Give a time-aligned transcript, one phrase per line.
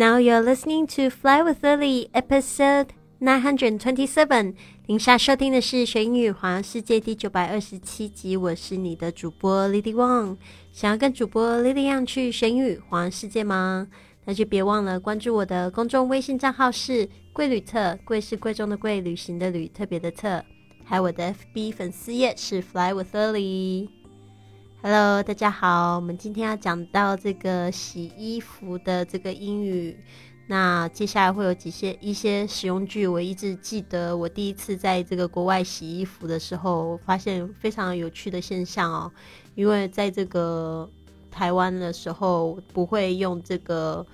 [0.00, 2.86] Now you're listening to Fly with Lily, episode
[3.20, 4.54] nine hundred twenty-seven。
[4.86, 8.34] 您下收听的是《学英语环游世界》第九百二十七集。
[8.34, 10.38] 我是你的主播 Lily Wang。
[10.72, 13.88] 想要跟主播 Lily 一样去学英语环游世界吗？
[14.24, 20.42] 那就别忘了关注我的公众微信账号是“贵旅特”，贵是贵重的贵，旅行的旅，特别的特。
[20.82, 23.99] 还有我的 FB 粉丝页是 Fly with Lily。
[24.82, 29.94] Hello，大家好，我们今天要讲到这个洗衣服的这个英语。
[30.46, 39.12] 那接下来会有几些一些使用句，我一直记得我第一次在这个国外洗衣服的时候，发现非常有趣的现象哦。
[39.54, 40.88] 因为在这个
[41.30, 44.04] 台湾的时候不会用这个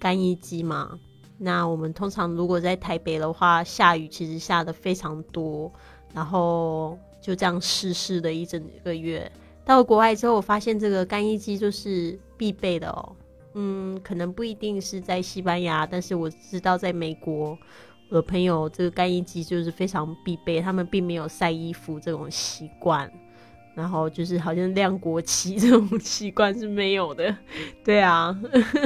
[0.00, 0.98] 干衣机嘛，
[1.38, 5.72] 那我们通常如果在台北的话，下雨其实下的非常多，
[6.12, 9.30] 然后就这样湿湿的一整个月。
[9.70, 13.14] 到国外之后，我发现这个干衣机就是必备的哦。
[13.54, 17.56] 嗯，可能不一定是在西班牙，但是我知道在美国，
[18.08, 23.08] 我的朋友这个干衣机就是非常必备，他们并没有晒衣服这种习惯，
[23.76, 27.36] 然后就是好像晾国旗这种习惯是没有的，
[27.84, 28.36] 对啊，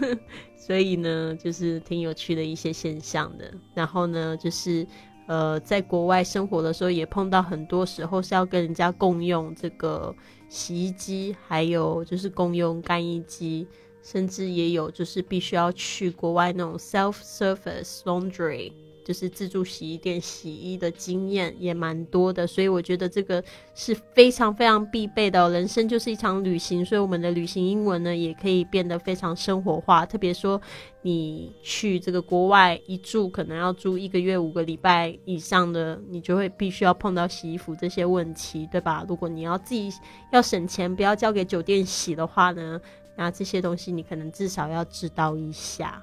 [0.56, 3.50] 所以呢，就是挺有趣的一些现象的。
[3.74, 4.86] 然后呢，就是
[5.26, 10.14] 呃，在国外生活的时候，也碰到很多时候是要跟人家共用这个
[10.48, 13.66] 洗衣机，还有就是共用干衣机。
[14.02, 18.70] 甚至也有就是必须要去国外那种 self-service laundry，
[19.06, 23.40] 就是自助洗衣店洗衣的经验也蛮多的，所以我觉得这个
[23.72, 25.48] 是非常非常必备的。
[25.50, 30.04] 人生就是一场旅行，所以我们的旅行英文呢也可以变得非常生活化。
[30.04, 30.60] 特别说
[31.02, 39.04] 你去这个国外一住，可能要住一个月五个礼拜以上的，你就会必须要碰到洗衣服这些问题，对吧？
[39.08, 39.88] 如果你要自己
[40.32, 42.80] 要省钱，不要交给酒店洗的话呢？
[43.16, 46.02] 那这些东西你可能至少要知道一下。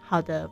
[0.00, 0.48] 好的，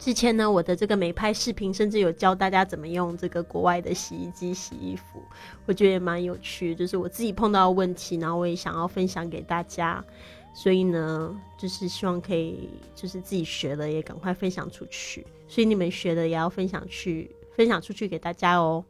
[0.00, 5.22] 之前呢，我的这个美拍视频甚至有教大家怎么用这个国外的洗衣机洗衣服，
[5.66, 6.74] 我觉得也蛮有趣。
[6.74, 10.02] 就是我自己碰到的问题，然后我也想要分享给大家。
[10.54, 15.24] 所以呢，就是希望可以，就是自己学了也赶快分享出去。
[15.46, 18.82] 所以你们学的也要分享去，分享出去给大家哦。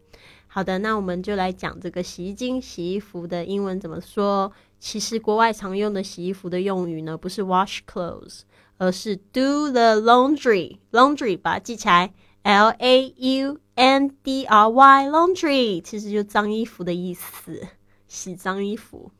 [0.46, 4.52] 好的，那我们就来讲这个洗衣机洗衣服的英文怎么说。
[4.78, 8.42] 其实国外常用的洗衣服的用语呢，不是 wash clothes，
[8.80, 10.78] 而是 do the laundry。
[10.90, 12.14] laundry 把它记起来
[12.44, 17.68] ，L A U N D R Y，laundry 其实就脏衣服的意思，
[18.08, 19.12] 洗脏衣服。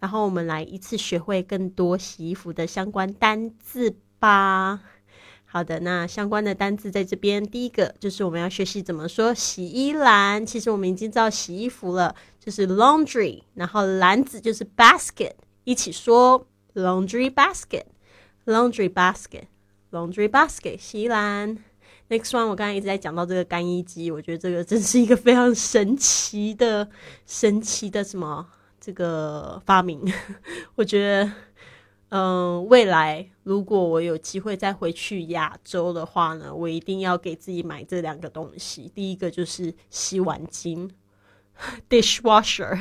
[0.00, 4.80] 然后我们来一次学会更多洗衣服的相关单字吧。
[5.54, 7.40] 好的，那相关的单字在这边。
[7.40, 10.44] 第一个就是我们要学习怎么说洗衣篮。
[10.44, 16.44] 其实我们已经知道洗衣服了，就是 laundry，然后篮子就是 basket，一起说
[16.74, 21.56] laundry basket，laundry basket，laundry basket，洗衣篮。
[22.08, 26.88] Next one，我刚才一直在讲到这个干衣机，我觉得这个真是一个非常神奇的、
[27.26, 28.44] 神奇的什么
[28.80, 30.02] 这个发明。
[30.74, 31.30] 我觉得。
[32.16, 38.88] 嗯，未来如果我有机会再回去亚洲的话呢，我一定要给自己买这两个东西。
[38.94, 40.88] 第一个就是洗碗巾
[41.90, 42.80] （dishwasher），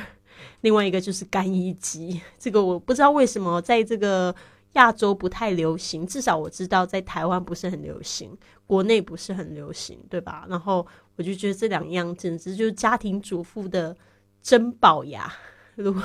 [0.61, 2.21] 另外一个就是干衣机。
[2.38, 4.35] 这个我不知道为什么在这个
[4.73, 10.45] 亚洲不太流行，至少我知道在台湾不是很流行，国内不是很流行，对吧？
[10.47, 13.97] 然后我就觉得这两样简直就是家庭主妇的
[14.44, 15.33] 珍宝呀。
[15.75, 16.01] 如果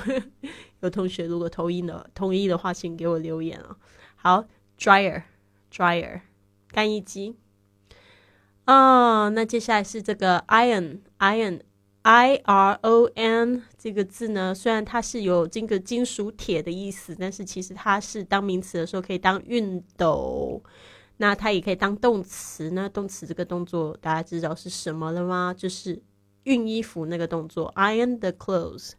[0.81, 3.77] 有同学如果同意的同意的话，请给我留言啊。
[4.17, 4.45] 好
[4.79, 5.23] ，dryer
[5.71, 6.23] dryer
[6.71, 7.37] 干衣机
[8.65, 9.29] 啊。
[9.29, 11.61] 那接下来是这个 iron iron
[12.03, 20.63] i r o n 这个字呢，虽然它是有这个金属铁的意思，但是其实它是当名词的时候可以当熨斗，
[21.19, 22.71] 那它也可以当动词。
[22.71, 25.55] 那动词这个动作大家知道是什么了吗？
[25.55, 26.01] 就是
[26.45, 28.93] 熨衣服那个动作，iron the clothes。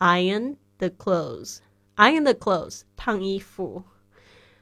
[0.00, 1.58] Iron the clothes,
[1.96, 3.82] iron the clothes，烫衣服。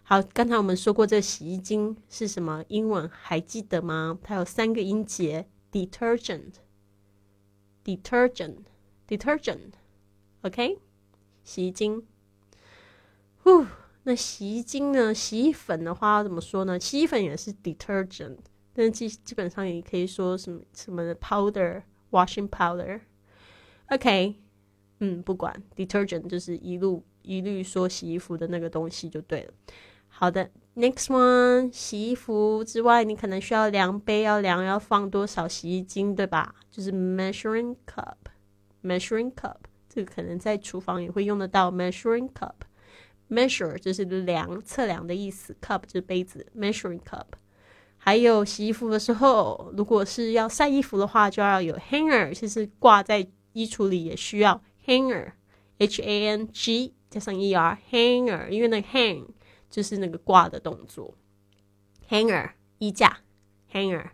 [0.03, 4.19] 好，刚才我们说过这个洗衣精是什么英文，还记得吗？
[4.23, 6.55] 它有三个音节：detergent,
[7.85, 8.61] detergent,
[9.07, 9.73] detergent。
[10.41, 10.79] OK，
[11.45, 12.07] 洗衣精。
[13.43, 13.67] 呼，
[14.05, 15.13] 那洗衣精呢？
[15.13, 16.81] 洗衣粉的话怎么说呢？
[16.81, 18.39] 洗衣粉也是 detergent，
[18.73, 23.03] 但基基本上也可以说什么什么的 powder, washing powder。
[23.91, 24.37] OK。
[25.01, 29.53] 嗯，不管 detergent 就是一路一律说洗衣服的那个东西就对了。
[30.09, 36.55] 好的，next one，洗衣服之外，你可能需要量杯，要量要放多少洗衣精，对吧？
[36.71, 38.15] 就是 measuring cup。
[38.83, 39.57] measuring cup，
[39.89, 42.55] 这个可能在厨房也会用得到 measuring cup。
[43.29, 47.27] measure 就是量、测量的意思，cup 就是杯子，measuring cup。
[47.99, 59.28] 还有洗衣服的时候，如果是要晒衣服的话，就要有 hanger，就是挂在衣橱里也需要 hanger，h a n g 加上 e r hanger，因为那个 hang
[59.70, 61.16] 就是那个挂的动作，
[62.10, 63.20] hanger 衣架
[63.72, 64.12] hanger。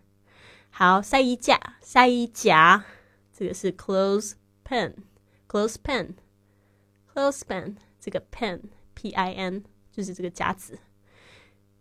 [0.69, 2.83] 好，晒衣架、晒衣夹，
[3.31, 4.33] 这个是 clothes
[4.63, 8.61] pen，clothes pen，clothes pen，这个 pen
[8.93, 10.79] p i n 就是这个夹子。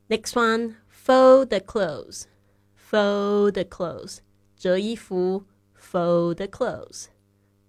[0.08, 2.26] Next one。Fold the clothes,
[2.74, 4.18] fold the clothes，
[4.56, 5.44] 折衣服。
[5.78, 7.06] Fold the clothes.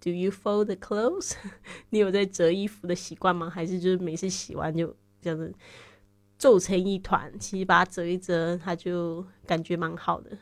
[0.03, 1.31] Do you fold the clothes?
[1.91, 3.49] 你有在折衣服的习惯吗？
[3.49, 5.55] 还是就是每次洗完就这样子
[6.37, 7.31] 皱成一团？
[7.39, 10.37] 其实把它折一折，它就感觉蛮好的。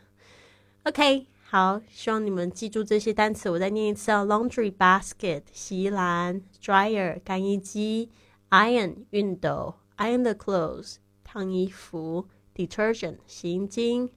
[0.86, 3.52] OK，好，希望你们记住这些单词。
[3.52, 8.10] 我再念一次啊：laundry basket 洗衣篮，dryer 干衣机
[8.50, 12.28] ，iron 熨斗，iron the clothes 烫衣服。
[12.56, 14.10] detergent 洗衣精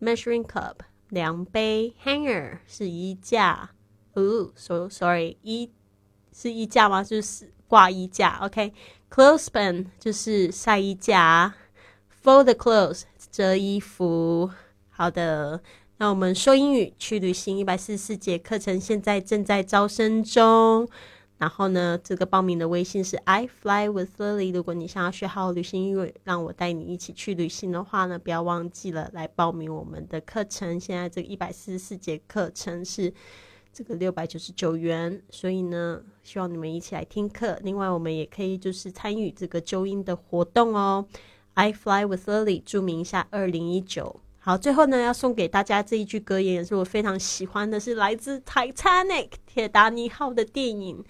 [0.00, 0.76] ，measuring cup
[1.08, 3.70] 量杯，hanger 是衣架。
[4.14, 5.70] 哦，so sorry，衣
[6.32, 7.02] 是衣架吗？
[7.04, 8.38] 就是挂衣架。
[8.42, 11.54] OK，clothespin 就是晒衣架
[12.22, 14.50] ，fold the clothes 折衣服。
[14.88, 15.62] 好的，
[15.98, 20.88] 那我们说英语去旅行一百四十四节课程现在正在招生中。
[21.38, 24.52] 然后呢，这个报名的微信是 I fly with Lily。
[24.52, 30.78] 如果你想要学好旅行英语，让我带你一起去旅行的话呢，不要忘记了来报名我们的课程。
[30.78, 33.10] 现在这个一百四十四节课程是
[33.72, 37.58] 这个六百九十九元，所以呢，希望你们一起来听课。
[37.62, 41.06] 另外，我们也可以就是参与这个纠音的活动哦。
[41.54, 44.20] I fly with Lily，注明一下二零一九。
[44.38, 51.04] 好，最后呢，要送给大家这一句格言，也是我非常喜欢的，是来自《Titanic》铁达尼号的电影。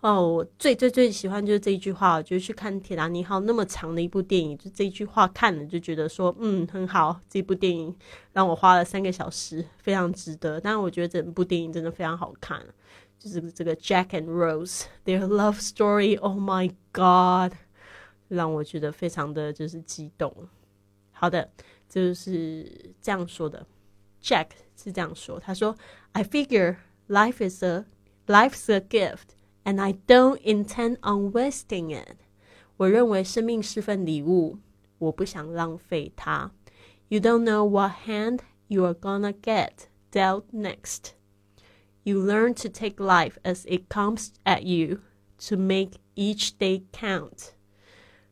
[0.00, 7.94] 哦，我最最最喜欢就是这一句话，我就去看《铁达尼号》那么长的一部电影，就这一句话看了就觉得说，嗯，很好，这部电影
[8.32, 10.58] 让我花了三个小时，非常值得。
[10.60, 12.64] 但我觉得整部电影真的非常好看，
[13.18, 17.52] 就是这个 Jack and Rose their love story，Oh my God，
[18.28, 20.34] 让我觉得非常的就是激动。
[21.12, 21.50] 好的。
[21.90, 23.66] 就是这样说的
[24.22, 24.50] ，Jack
[24.80, 25.76] 是这样说，他说
[26.12, 26.76] ：“I figure
[27.08, 27.84] life is a
[28.28, 29.30] life's a gift,
[29.63, 32.17] and I don't intend on wasting it。”
[32.77, 34.59] 我认为生命是份礼物，
[34.97, 36.51] 我不想浪费它。
[37.07, 41.11] You don't know what hand you are gonna get dealt next.
[42.03, 44.99] You learn to take life as it comes at you,
[45.47, 47.51] to make each day count.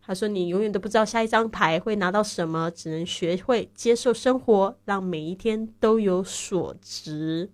[0.05, 7.51] 他说：“你永远都不知道下一张牌会拿到什么，只能学会接受生活，让每一天都有所值。”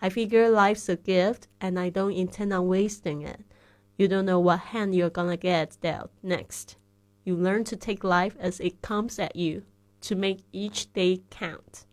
[0.00, 3.40] I figure life's a gift, and I don't intend on wasting it.
[3.96, 6.76] You don't know what hand you're gonna get dealt next.
[7.24, 9.62] You learn to take life as it comes at you,
[10.02, 11.84] to make each day count.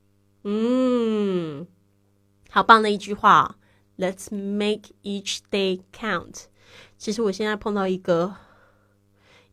[0.43, 1.67] 嗯，
[2.49, 3.57] 好棒的一句话。
[3.97, 6.45] Let's make each day count.
[6.97, 8.35] 其实我现在碰到一个。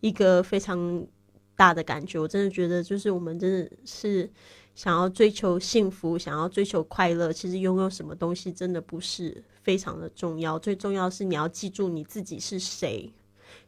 [0.02, 1.06] 一个非常
[1.55, 4.32] 大的感觉，我真的觉得，就是我们真的是
[4.75, 7.33] 想要追求幸福，想要追求快乐。
[7.33, 13.11] 其实拥有什么东西真的不是非常的重要，最重要是你要记住你自己是谁。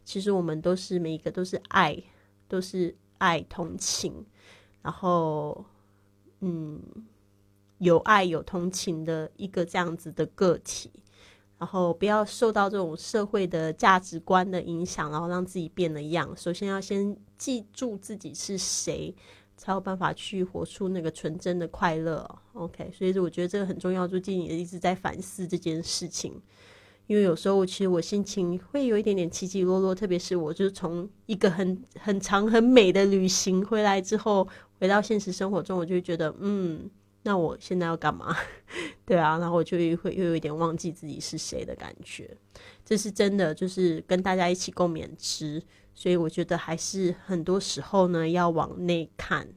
[0.04, 2.00] 其实我们都是每一个都是爱，
[2.46, 4.24] 都是爱同情，
[4.82, 5.64] 然后
[6.40, 6.80] 嗯，
[7.78, 10.90] 有爱有同情的一个这样子的个体。
[11.58, 16.32] 然后不要受到这种社会的价值观的影响，然后让自己变了样。
[16.36, 19.12] 首先要先记住自己是谁，
[19.58, 22.26] 才有办法去活出那个纯真的快乐。
[22.54, 24.08] OK，所以我觉得这个很重要。
[24.08, 26.40] 最近也一直在反思这件事情，
[27.06, 34.48] 因为有时候其实我心情会有一点点起起落落，特别是我就是从一个很很长很美的旅行回来之后，
[34.78, 36.88] 回到现实生活中，我就觉得嗯。
[37.24, 38.34] 那我现在要干嘛？
[39.04, 42.34] 对啊，然后我就会又有一点忘记自己是谁的感觉，
[42.86, 45.62] 这是真的，就是跟大家一起共勉之。
[45.98, 49.48] 所以我觉得还是很多时候呢，要往内看，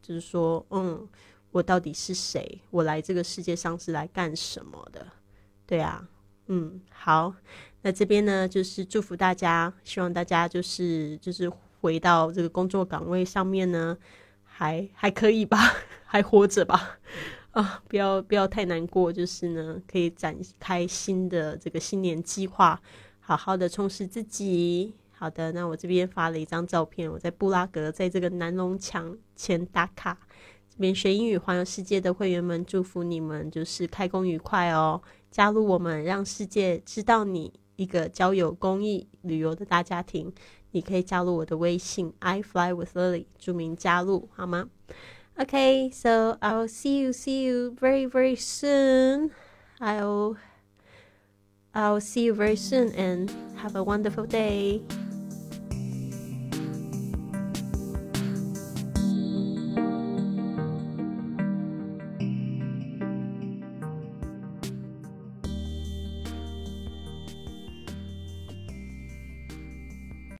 [0.00, 1.06] 就是说，嗯，
[1.50, 2.62] 我到底是谁？
[2.70, 5.06] 我来这个世界上是来干什么的？
[5.66, 6.08] 对啊，
[6.46, 7.34] 嗯，好，
[7.82, 11.52] 那这边呢，就是祝福大家，希望大家就是就是
[11.82, 13.98] 回到这个工作岗位上面呢。
[14.42, 15.58] 还还可以吧，
[16.04, 16.98] 还活着吧，
[17.50, 22.80] 啊，不要不要太难过，就是呢，可以展开新的这个新年计划，
[23.20, 24.94] 好好的充实自己。
[25.20, 30.18] 好的，那我这边发了一张照片，我在布拉格，在这个南龙墙前打卡，
[30.70, 35.02] 这边学英语环游世界的会员们，祝福你们就是开工愉快哦！
[35.30, 40.32] 加入我们，让世界知道你一个交友、公益、旅游的大家庭。
[40.70, 44.70] 你可以加入我的微信 I fly with Lily，注明加入好吗
[45.36, 49.32] ？OK，so I'll see you, see you very, very soon.
[49.80, 50.36] I'll
[51.74, 53.30] I'll see you very soon and
[53.62, 54.80] have a wonderful day.